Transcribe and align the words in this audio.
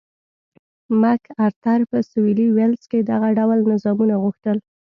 مک 1.01 1.21
ارتر 1.45 1.79
په 1.89 1.97
سوېلي 2.09 2.47
ویلز 2.55 2.83
کې 2.91 2.99
دغه 3.11 3.27
ډول 3.37 3.59
نظامونه 3.71 4.15
غوښتل. 4.23 4.57